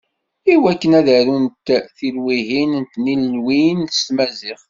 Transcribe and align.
I 0.53 0.55
wakken 0.61 0.91
ad 0.99 1.07
arunt 1.17 1.69
tilwiḥin 1.97 2.71
n 2.81 2.83
tnilwin 2.91 3.79
s 3.97 3.99
tmaziɣt. 4.07 4.59